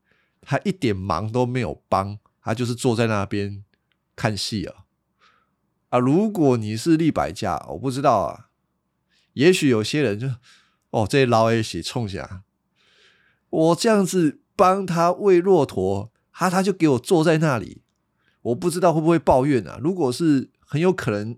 [0.45, 3.65] 他一点忙都没有帮，他就是坐在那边
[4.15, 4.85] 看戏啊
[5.89, 5.99] 啊！
[5.99, 8.49] 如果你是立百家，我不知道啊，
[9.35, 10.29] 也许有些人就
[10.91, 12.43] 哦，这老也写冲下，
[13.51, 17.83] 我这样子帮他喂骆驼，他他就给我坐在那里，
[18.43, 19.79] 我不知道会不会抱怨啊？
[19.83, 21.37] 如果是很有可能，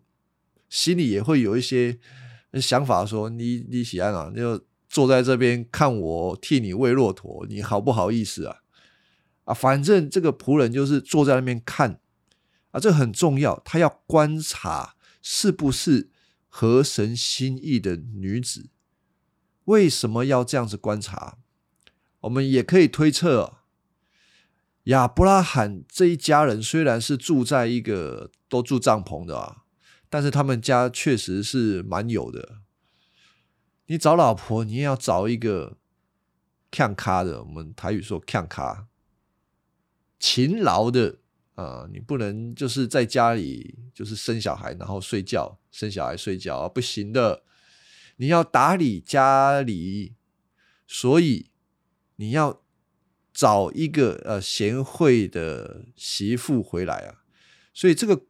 [0.68, 1.98] 心里也会有一些
[2.54, 8.56] 想法，说你你喜安啊，就坐在这边看我替你喂骆驼，你好不好意思啊？
[9.46, 12.00] 啊，反正这个仆人就是坐在那边看，
[12.72, 16.10] 啊，这很重要，他要观察是不是
[16.48, 18.68] 合神心意的女子。
[19.64, 21.38] 为什么要这样子观察？
[22.20, 23.58] 我们也可以推测，
[24.84, 29.62] 亚伯拉罕这一家人虽然是住在一个都住帐篷的啊，
[30.08, 32.58] 但是他们家确实是蛮有的。
[33.86, 35.76] 你找老婆，你也要找一个
[36.70, 38.88] 看咖的，我们台语说看咖。
[40.28, 41.18] 勤劳的
[41.54, 47.44] 啊，你不能就是在家里就是生小孩，然后睡觉，生小孩睡觉啊，不行的。
[48.16, 50.16] 你要打理家里，
[50.84, 51.50] 所以
[52.16, 52.60] 你要
[53.32, 57.22] 找一个呃贤惠的媳妇回来啊。
[57.72, 58.22] 所以这个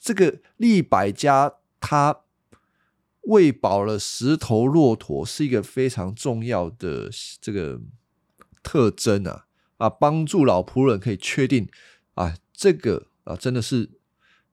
[0.00, 2.22] 这个利百家他
[3.24, 7.82] 喂饱了十头骆驼，是一个非常重要的这个
[8.62, 9.43] 特征啊。
[9.78, 11.68] 啊，帮助老仆人可以确定
[12.14, 13.90] 啊，这个啊真的是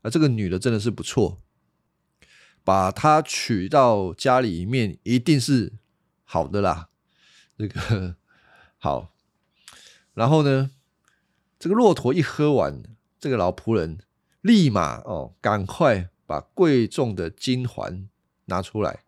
[0.01, 1.37] 啊，这个女的真的是不错，
[2.63, 5.73] 把她娶到家里面一定是
[6.23, 6.89] 好的啦。
[7.57, 8.15] 这个
[8.79, 9.13] 好，
[10.15, 10.71] 然后呢，
[11.59, 12.81] 这个骆驼一喝完，
[13.19, 13.99] 这个老仆人
[14.41, 18.09] 立马哦，赶快把贵重的金环
[18.45, 19.01] 拿出来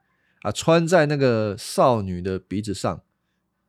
[0.44, 3.02] 啊，穿在那个少女的鼻子上。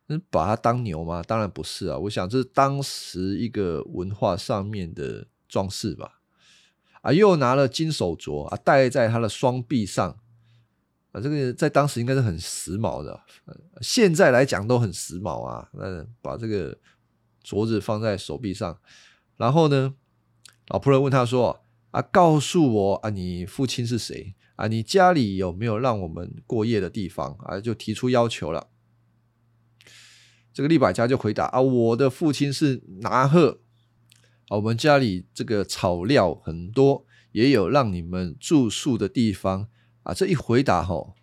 [0.07, 1.23] 那把它当牛吗？
[1.23, 1.99] 当然不是啊！
[1.99, 6.21] 我想这是当时一个文化上面的装饰吧。
[7.01, 10.19] 啊，又拿了金手镯啊，戴在他的双臂上
[11.13, 13.19] 啊，这个在当时应该是很时髦的。
[13.81, 15.69] 现在来讲都很时髦啊。
[15.73, 16.77] 那把这个
[17.43, 18.79] 镯子放在手臂上，
[19.37, 19.95] 然后呢，
[20.69, 24.35] 老仆人问他说：“啊，告诉我啊，你父亲是谁？
[24.57, 28.69] 啊，你家里有没有让我们过夜的地方？”啊，就提出要求了。
[30.55, 33.59] 这个利百家就回答啊，我的父亲是拿鹤
[34.47, 39.67] 啊，我们家里这个草料很多，也有让你们住宿的地方
[40.05, 40.15] 啊。
[40.15, 41.17] 这一回答吼，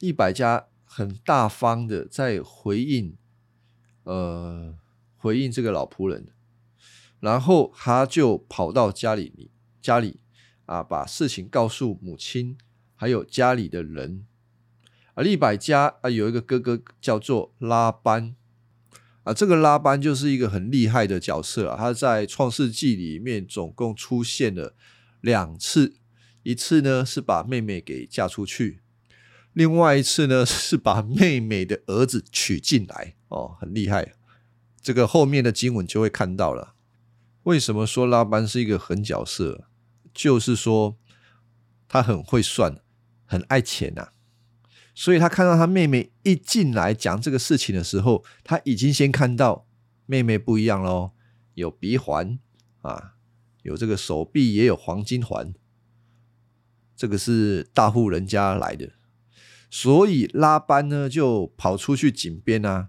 [0.00, 3.16] 利百家很大方的在回应，
[4.02, 4.74] 呃，
[5.16, 6.26] 回应这个老仆人，
[7.20, 9.50] 然后他就跑到家里
[9.80, 10.20] 家里
[10.66, 12.58] 啊，把事情告诉母亲，
[12.94, 14.26] 还有家里的人
[15.14, 15.22] 啊。
[15.22, 18.34] 利百家啊，有一个哥哥叫做拉班。
[19.28, 21.76] 啊，这个拉班就是一个很厉害的角色啊！
[21.76, 24.74] 他在创世纪里面总共出现了
[25.20, 25.96] 两次，
[26.42, 28.80] 一次呢是把妹妹给嫁出去，
[29.52, 33.16] 另外一次呢 是把妹妹的儿子娶进来。
[33.28, 34.14] 哦，很厉害。
[34.80, 36.74] 这个后面的经文就会看到了。
[37.42, 39.68] 为什么说拉班是一个狠角色？
[40.14, 40.96] 就是说
[41.86, 42.80] 他很会算，
[43.26, 44.08] 很爱钱呐。
[44.98, 49.64] 所以他看到他妹妹一进来讲这个事情的时候，他已经先看到
[50.06, 51.12] 妹妹不一样喽，
[51.54, 52.40] 有鼻环
[52.80, 53.14] 啊，
[53.62, 55.54] 有这个手臂也有黄金环，
[56.96, 58.90] 这个是大户人家来的，
[59.70, 62.88] 所以拉班呢就跑出去井边啊，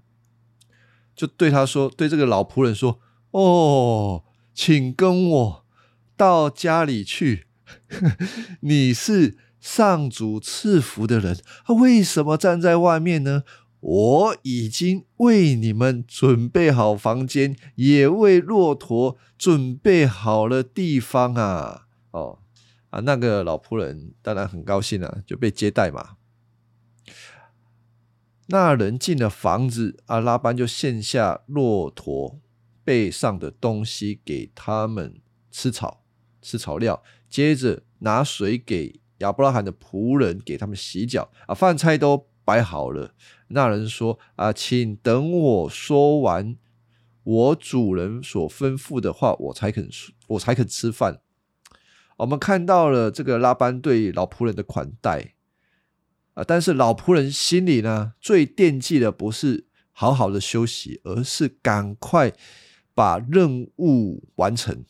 [1.16, 4.24] 就对他说：“对这个老仆人说，哦，
[4.56, 5.66] 请跟我
[6.18, 7.46] 到家里去。
[8.62, 13.44] 你是上主赐福的人，他为什么站在外面呢？
[13.82, 21.88] 我已经为你们准备好房间，也为骆驼准备好了地方啊！
[22.12, 22.40] 哦
[22.90, 26.18] 啊，那个老仆人当然很高兴啊，就被接待嘛。”
[28.52, 32.42] 那人进了房子，阿拉班就献下骆驼
[32.84, 36.04] 背上的东西给他们吃草，
[36.42, 37.02] 吃草料。
[37.30, 41.32] 接着拿水给亚伯拉罕的仆人给他们洗脚。
[41.48, 43.14] 啊，饭菜都摆好了。
[43.50, 46.56] 那人说：“啊，请等我说完
[47.24, 49.90] 我主人所吩咐的话，我才肯
[50.28, 51.22] 我才肯吃饭。”
[52.18, 55.36] 我们看到了这个拉班对老仆人的款待
[56.34, 56.44] 啊。
[56.46, 62.34] 但是老仆人心里呢，最惦记的不是好好的休息，而是赶快
[62.94, 64.84] 把任务完成，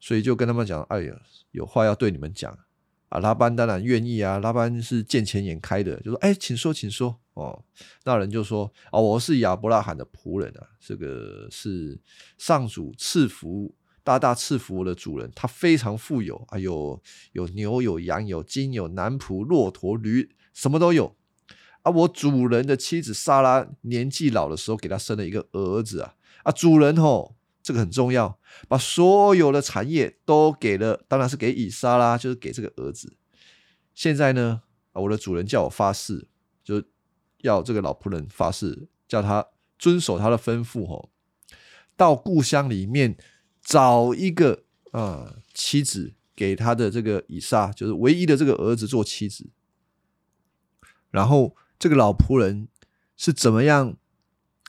[0.00, 1.20] 所以就跟他们讲：“哎呀，
[1.52, 2.58] 有话要对你们讲
[3.08, 7.62] 啊！”拉班当然愿意啊，拉班是见钱眼开的，就说：“哎，请说，请说。”哦，
[8.04, 11.98] 那人就说：“哦，我是亚伯拉罕的仆人啊，这个是
[12.38, 17.00] 上主赐福，大大赐福我的主人，他非常富有啊，有
[17.32, 21.14] 有牛，有羊，有金，有男仆、骆驼、驴。”什么都有
[21.82, 21.92] 啊！
[21.92, 26.14] 我主人的妻子莎拉年纪老的时候，给他生了一个儿子啊！
[26.44, 27.36] 啊，主人吼，
[27.66, 33.16] 这个很重要，把所有的产业都给了，当然是给以撒啦，就是给这个儿子。
[33.92, 36.28] 现在呢，我的主人叫我发誓，
[36.62, 36.80] 就
[37.38, 39.44] 要这个老仆人发誓，叫他
[39.80, 41.10] 遵守他的吩咐吼，
[41.96, 43.16] 到故乡里面
[43.60, 49.50] 找一个啊妻子给他的这个以撒，就是唯一的这个儿子做妻子。
[51.10, 52.68] 然后这个老仆人
[53.16, 53.96] 是怎么样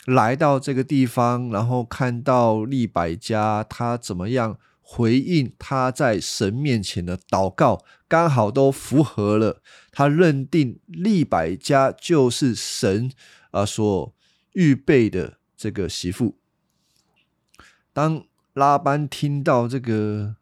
[0.08, 1.50] 来到这个地方？
[1.50, 7.84] 然后看到利百家，他怎么样回应他在神面前的祷告？
[8.08, 9.62] 刚好都符合了。
[9.92, 13.12] 他认定利百家就是神
[13.52, 14.16] 啊所
[14.54, 16.38] 预备的这个媳妇。
[17.92, 20.38] 当拉班听到这个。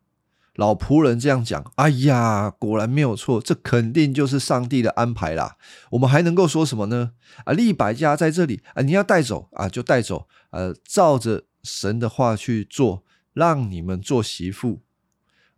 [0.55, 5.57] 老仆人这样讲：“哎呀，果然没有错，这肯定就是上帝的安排啦。
[5.91, 7.11] 我们还能够说什么呢？
[7.43, 10.27] 啊，利百家在这里啊，你要带走啊，就带走。
[10.51, 14.81] 呃，照着神的话去做，让你们做媳妇。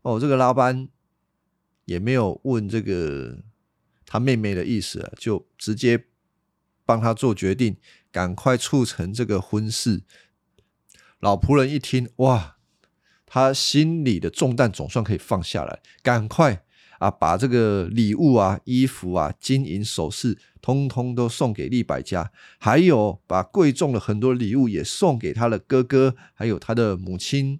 [0.01, 0.89] 哦，这个拉班
[1.85, 3.43] 也没有问这个
[4.05, 6.05] 他妹妹的意思，就直接
[6.85, 7.77] 帮他做决定，
[8.11, 10.01] 赶快促成这个婚事。
[11.19, 12.56] 老仆人一听，哇！
[13.29, 16.63] 他心里的重担总算可以放下来，赶快
[16.97, 27.59] 啊，把这个礼物啊、衣服啊、金银首饰，通通都送给利百家，还有把贵重的很多礼物也送给他的哥哥，还有他的母亲。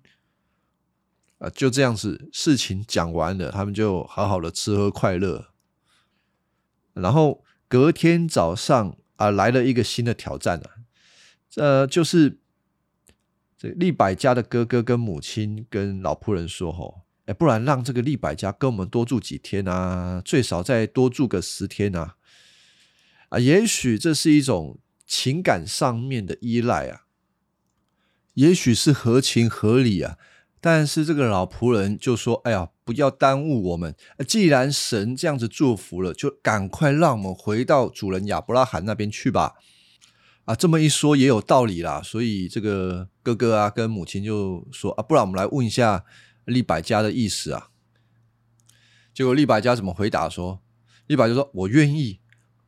[1.40, 5.48] 啊，就这样子，事情讲完了，他们就好好的吃喝快乐。
[6.94, 10.72] 然后隔天早上啊，来了一个新的挑战啊，
[11.50, 12.40] 这就是。
[13.58, 22.18] 这利百家的哥哥跟母亲跟老仆人说：“吼，哎，不然让这个利百家跟我们多住几天啊，最少再多住个十天啊！
[23.30, 27.02] 啊，也许这是一种情感上面的依赖啊，
[28.36, 30.18] 也许是合情合理啊。
[30.62, 33.96] 但是这个老仆人就说：‘哎呀，不要耽误我们。
[34.28, 39.56] 既然神这样子祝福了，就赶快让我们回到主人亚伯拉罕那边去吧。’
[40.48, 42.02] 啊，这么一说也有道理啦。
[42.02, 46.06] 所以这个。”哥哥啊，跟母亲就说啊，不然我们来问一下
[46.46, 47.72] 利百家的意思啊。
[49.14, 50.30] 结果利百家怎么回答？
[50.30, 50.62] 说
[51.08, 52.22] 利百就说：“我愿意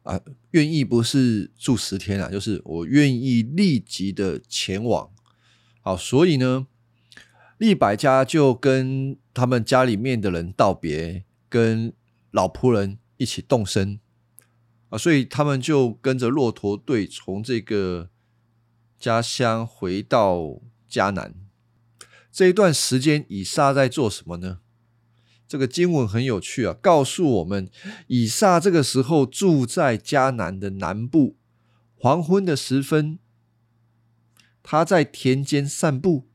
[0.04, 0.20] 啊，
[0.52, 5.10] 愿意不是住十天啊，就是我愿意立即的前往。”
[5.80, 6.68] 好，所以呢，
[7.58, 11.94] 利百家就跟他们家里面的人道别，跟
[12.32, 14.02] 老仆人一起动身
[14.90, 18.10] 啊，所以他们就跟着骆驼队从这个。
[19.00, 20.60] 家乡回到
[20.92, 21.34] 迦南
[22.34, 24.60] 这一段时间，以撒在做什么呢？
[25.48, 27.70] 这个经文很有趣啊，告诉我们，
[28.08, 31.38] 以撒这个时候住在迦南的南部。
[31.96, 33.20] 黄昏的时分，
[34.62, 36.28] 他在田间散步。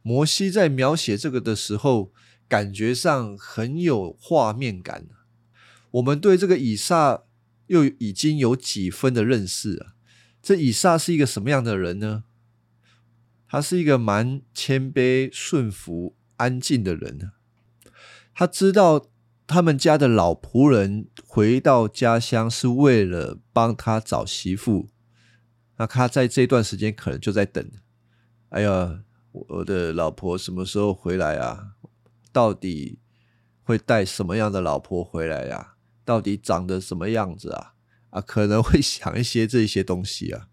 [0.00, 2.12] 摩西在描写这个的时候，
[2.48, 5.08] 感觉上很有画面感。
[5.90, 7.24] 我们对这个以撒
[7.68, 9.94] 又已经有几分的认识啊。
[10.42, 12.24] 这以撒是一个什么样的人呢？
[13.48, 17.32] 他是一个蛮谦卑、顺服、安静的人呢。
[18.34, 19.06] 他知道
[19.46, 24.90] 他们家的老仆人回到家乡是为了帮他找媳妇，
[25.78, 27.66] 那他在这段时间可能就在等，
[28.50, 29.00] 哎呀，
[29.32, 31.76] 我的老婆什么时候回来啊？
[32.30, 32.98] 到底
[33.62, 35.76] 会带什么样的老婆回来呀？
[36.08, 37.74] 到底长得什么样子啊？
[38.08, 40.48] 啊，可能会想一些这些东西啊。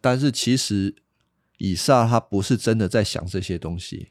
[0.00, 0.96] 但是其实
[1.58, 4.10] 以撒他不是真的在想这些东西，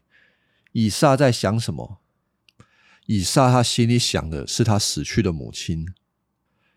[0.71, 1.99] 以撒在想什么？
[3.07, 5.93] 以撒他心里想的是他死去的母亲，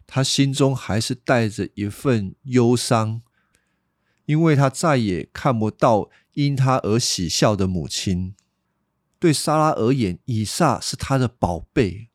[0.08, 3.22] 他心中还是带着一份忧伤，
[4.24, 8.34] 因为他再也看不到因他而喜笑的母亲。
[9.20, 12.07] 对莎拉而言，以撒是他的宝贝，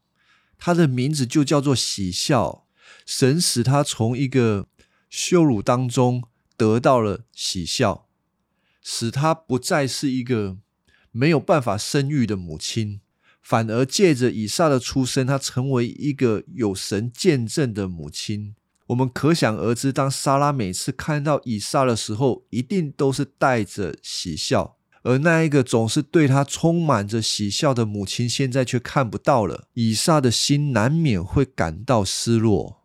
[0.65, 2.65] 他的名字就叫做喜笑。
[3.05, 4.69] 神使他从一个
[5.09, 6.23] 羞辱当中
[6.55, 8.07] 得到了喜笑，
[8.81, 10.55] 使他不再是一个
[11.11, 13.01] 没有办法生育的母亲。
[13.41, 18.55] 反而借着以撒的出生，他成为一个有神见证的母亲。
[18.87, 24.77] 我们可想而知，当莎拉每次看到以撒的时候，一定都是带着喜笑。
[25.03, 29.67] 而那一个总是对他充满着喜笑的母亲，现在却看不到了。
[29.73, 32.83] 以撒的心难免会感到失落。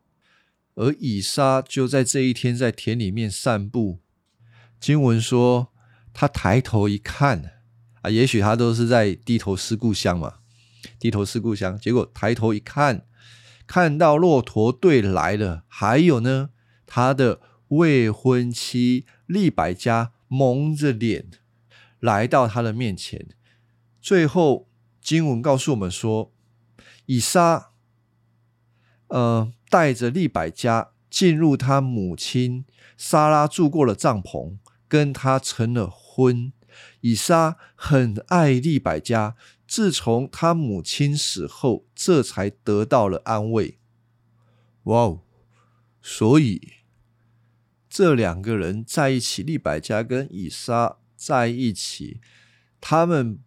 [0.75, 4.01] 而以撒就在这一天在田里面散步。
[4.81, 5.69] 经文说，
[6.13, 7.53] 他抬头一看，
[8.03, 10.35] 啊，也许他都是在低头思故乡嘛。
[10.99, 13.07] 低头思故乡，结果抬头一看，
[13.67, 16.51] 看到骆驼队来了，还有呢，
[16.87, 21.27] 他的未婚妻利百加蒙着脸
[22.01, 23.29] 来到他的面前。
[24.01, 24.69] 最后
[25.01, 26.33] 经文告诉我们说，
[27.07, 27.73] 以撒，
[29.09, 32.65] 呃，带着利百加进入他母亲
[32.97, 36.53] 莎拉住过的帐篷，跟他成了婚。
[37.01, 39.37] 以撒很爱利百加。
[39.67, 43.79] 自从他母亲死后，这才得到了安慰。
[44.85, 45.21] 哇哦！
[46.01, 46.75] 所以
[47.91, 52.21] 这两个人在一起，利百加跟以撒在一起，
[52.81, 53.41] 他们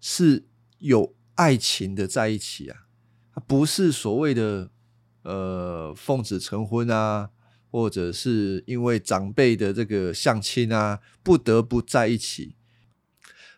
[0.00, 0.48] 是
[0.78, 2.88] 有爱情的在一起啊，
[3.46, 4.70] 不是所谓的
[5.22, 7.30] 呃奉子成婚啊，
[7.70, 12.56] 或者是因为长辈的这个相亲啊，不得不在一起。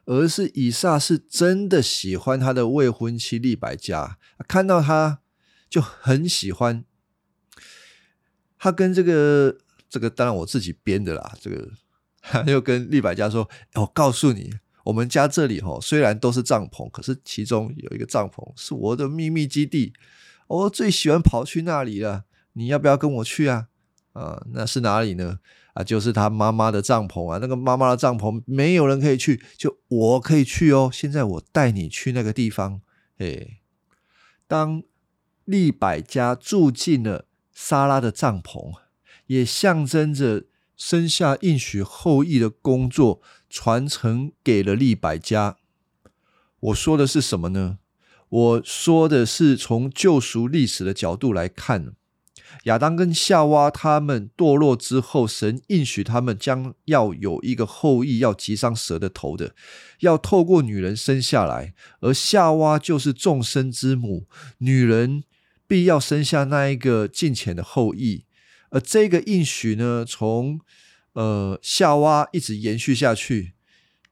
[0.06, 5.20] 而是以撒是真的喜欢他的未婚妻利百加，看到他
[5.70, 6.84] 就很喜欢。
[8.58, 9.56] 他跟这个
[9.88, 11.72] 这个当然我自己编的啦，这个
[12.24, 14.50] 他 又跟利百加说：“我告诉你，
[14.84, 19.92] 我们家这里哈虽然都是帐篷，可是其中有一个帐篷是我的秘密基地，
[20.46, 22.24] 我最喜欢跑去那里了。
[22.54, 23.68] 你要不要跟我去啊？
[24.12, 25.38] 啊，那是哪里呢？”
[25.74, 30.88] 啊，就是他妈妈的帐篷啊，那个妈妈的帐篷没有人可以去，就我可以去哦。
[30.92, 32.80] 现在我带你去那个地方。
[33.18, 33.58] 哎，
[34.46, 34.84] 当
[35.44, 38.74] 利百家住进了莎拉的帐篷，
[39.26, 40.44] 也象征着
[40.76, 45.56] 生下应许后裔的工作传承给了利百家。
[46.60, 47.78] 我说的是什么呢？
[48.28, 51.94] 我说的是从救赎历史的角度来看。
[52.64, 59.54] 亚当跟夏娃他们堕落之后，神应许他们将要有一个后裔，要击伤蛇的头的，
[60.00, 64.26] 要透过女人生下来，而夏娃就是众生之母，
[64.58, 65.24] 女人
[65.66, 68.23] 必要生下那一个近前的后裔。
[68.74, 70.58] 而这个应许呢，从
[71.12, 73.54] 呃夏娃一直延续下去，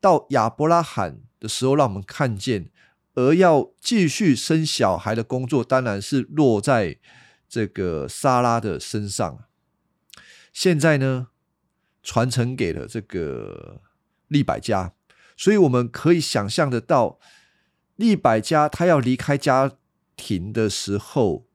[0.00, 2.70] 到亚伯拉罕的时候，让我们看见，
[3.14, 7.00] 而要继续生小孩的工作，当然是落在。
[7.52, 9.44] 这个莎拉的身上，
[10.54, 11.26] 现在呢
[12.02, 13.82] 传承给了这个
[14.28, 14.94] 利百加，
[15.36, 17.18] 所以我们可以想象得到，
[17.96, 19.72] 利百加他要离开家
[20.16, 21.46] 庭的时候，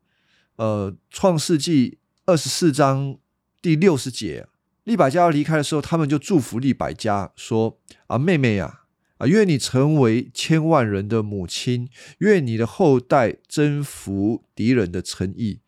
[0.58, 1.98] 呃，创世纪
[2.28, 3.18] 二十四章
[3.62, 4.48] 第六十节，
[4.84, 8.82] 利百加要离开的时候，他们就祝福利百加说：“啊，妹妹呀，
[9.18, 15.62] 啊，愿你成为千万人的母亲，愿你的后代征服敌人的诚意。”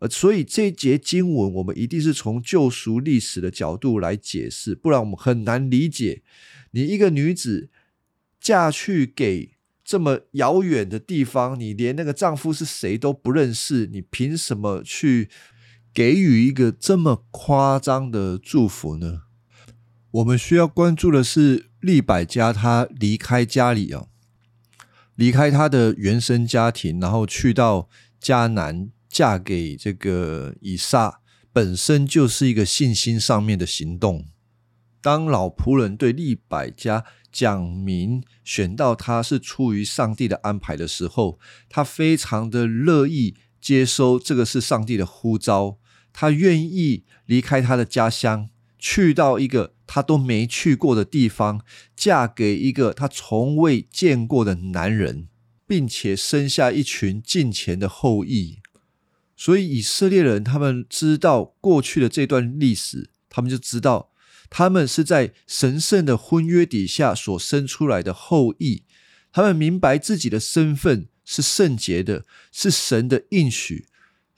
[0.00, 6.22] 呃，所以这一节经文，我们一定是从救赎历史的角度来解释，不然我们很难理解。
[6.70, 7.68] 你一个女子
[8.40, 9.50] 嫁去给
[9.84, 15.28] 这么遥远的地方，你连那个丈夫是谁都不认识，你凭什么去
[15.96, 19.22] 给予一个这么夸张的祝福呢？
[20.10, 24.08] 我们需要关注的是利百加他离开家里啊，
[25.14, 27.88] 离开他的原生家庭，然后去到
[28.20, 28.90] 迦南。
[29.08, 31.20] 嫁给这个以撒
[31.50, 34.26] 本身就是一个信心上面的行动，
[35.00, 41.38] 当老仆人对利百加讲明选到他是出于上帝的安排的时候，
[41.70, 45.78] 他非常的乐意接收这个是上帝的呼召，
[46.18, 48.48] 他愿意离开他的家乡，
[48.78, 51.60] 去到一个他都没去过的地方，
[51.94, 55.28] 嫁给一个他从未见过的男人，
[55.66, 58.60] 并且生下一群近前的后裔。
[59.36, 64.10] 所以以色列人他们知道过去的这段历史，他们就知道。
[64.48, 68.84] 他们是在神圣的婚约底下所生出来的后裔，
[69.30, 73.88] 他们明白自己的身份是圣洁的，是神的应许。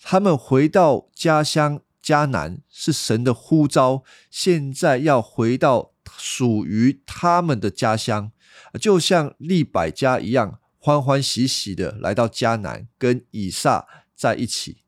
[0.03, 8.33] 他们回到家乡迦南是神的呼召，现在要回到属于他们的家乡，
[8.81, 14.79] 就像利百家一样，欢欢喜喜的来到迦南，跟以撒在一起。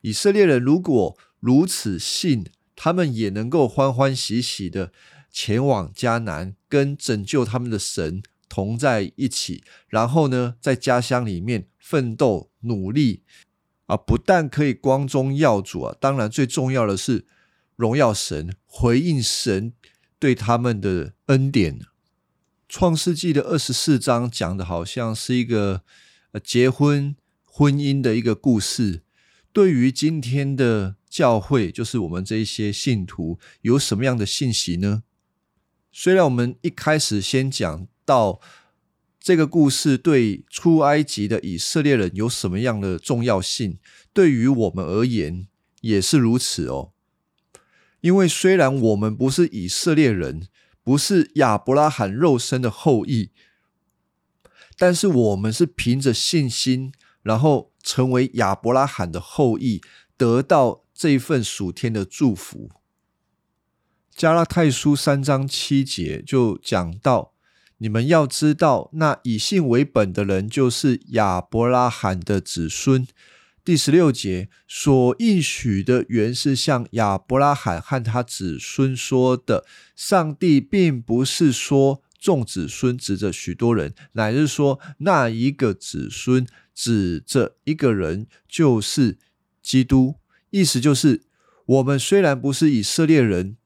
[0.00, 2.46] 以色列人如果如此信。
[2.80, 4.92] 他们也能够欢欢喜喜的
[5.32, 9.64] 前往迦南，跟拯救他们的神同在一起。
[9.88, 13.24] 然后呢，在家乡里面奋斗努力
[13.88, 17.26] 啊，不但可以光宗耀祖啊，当然最重要的是
[17.74, 19.74] 荣耀神，回应神
[20.18, 21.80] 对他们的恩典。
[22.68, 25.82] 创世纪的二十四章讲的好像是一个
[26.42, 29.02] 结婚婚姻的一个故事。
[29.52, 30.94] 对于今天的。
[31.10, 35.04] 教会就是我们这一些信徒有什么样的信息呢？
[35.90, 38.42] 虽然我们一开始先讲到
[39.28, 43.78] 这个故事对出埃及的以色列人有什么样的重要性，
[44.14, 45.46] 对于我们而言
[45.82, 46.92] 也是如此哦。
[48.00, 50.48] 因为虽然我们不是以色列人，
[50.82, 53.28] 不是亚伯拉罕肉身的后裔，
[54.78, 59.82] 但是我们是凭着信心，然后成为亚伯拉罕的后裔，
[60.16, 60.84] 得到。
[60.94, 62.70] 这一份属天的祝福，
[64.16, 67.34] 加拉太书三章七节就讲到：
[67.78, 73.06] 你们要知道，那以信为本的人，就是亚伯拉罕的子孙。
[73.64, 79.64] 第十六节所应许的，原是向亚伯拉罕和他子孙说的。
[79.94, 89.18] 上帝并不是说众子孙指着许多人，乃是说那一个子孙指着一个人，就是
[89.62, 90.16] 基督。
[90.50, 91.22] 意思就是，
[91.66, 93.58] 我们虽然不是以色列人，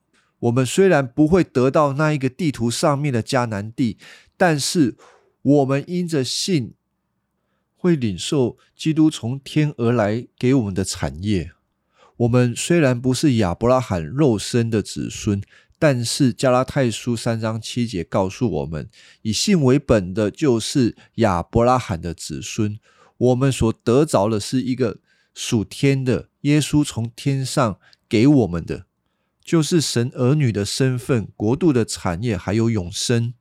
[0.42, 3.98] 我们虽然不会得到那一个地图上面的迦南地，
[4.36, 4.96] 但是
[5.42, 6.74] 我们因着信，
[7.76, 11.52] 会领受基督从天而来给我们的产业。
[12.16, 15.42] 我们虽然不是亚伯拉罕肉身的子孙，
[15.78, 18.88] 但是加拉太书三章七节告诉我们，
[19.22, 22.78] 以信为本的，就是亚伯拉罕的子孙。
[23.16, 24.98] 我们所得着的是一个。
[25.34, 28.84] 属天的耶稣从天上给我们的，
[29.44, 33.34] 就是神儿女的身份、国度的产业，还有永生。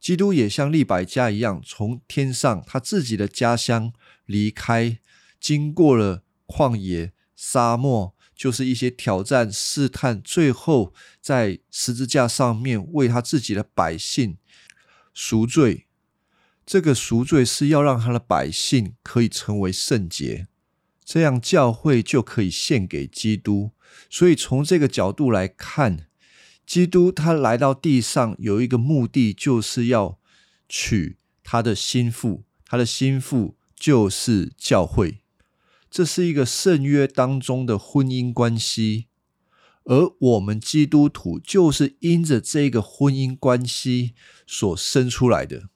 [0.00, 3.92] 基督也像利百加一样，从天上他自己的家乡
[4.24, 4.98] 离开，
[5.40, 14.38] 经过了旷野、沙漠，就是一些挑战、试探，最后在十字架上面为他自己的百姓
[15.12, 15.86] 赎罪。
[16.64, 20.46] 这个赎罪是要让他的百姓可以成为圣洁。
[21.04, 23.72] 这样教会就可以献给基督，
[24.10, 26.06] 所以从这个角度来看，
[26.66, 30.18] 基督他来到地上有一个目的，就是要
[30.68, 35.20] 娶他的心腹，他的心腹就是教会。
[35.90, 39.06] 这是一个圣约当中的婚姻关系，
[39.84, 44.14] 而我们基督徒就是因着这个婚姻关系
[44.46, 45.68] 所生出来的。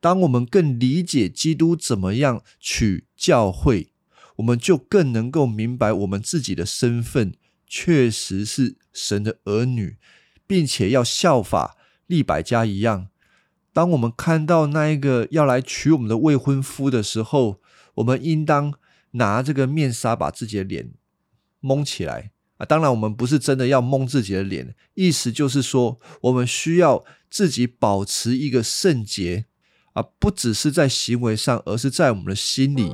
[0.00, 3.92] 当我们更理解基督怎么样娶教会。
[4.36, 7.34] 我们就更能够明白，我们自己的身份
[7.72, 9.96] 确实是神的儿女，
[10.44, 11.76] 并且要效法
[12.08, 13.08] 利百加一样。
[13.72, 17.60] 当我们看到那一个要来娶我们的未婚夫的时候，
[17.94, 18.74] 我们应当
[19.12, 20.90] 拿这个面纱把自己的脸
[21.60, 22.66] 蒙起来啊！
[22.66, 29.46] 当然，我们不是真的要蒙自己的脸，意思就是说，我们需要自己保持一个圣洁
[29.92, 32.92] 啊，不只是在行为上，而是在我们的心里。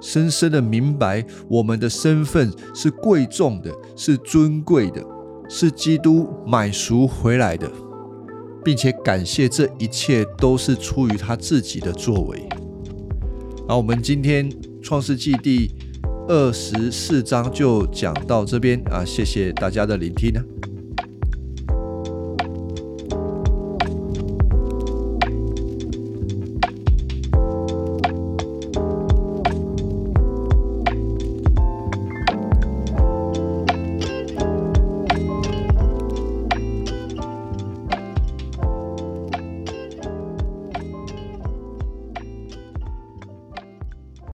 [0.00, 5.02] 深深的明白，我们的身份是贵重的，是尊贵的，
[5.48, 7.70] 是基督买赎回来的，
[8.64, 12.48] 并且感谢这一切都是出于他自己的作为。
[13.68, 14.50] 好，我们今天
[14.82, 15.70] 创世纪第
[16.28, 20.40] 二十四章就讲到这边啊，谢谢大家的聆听呢。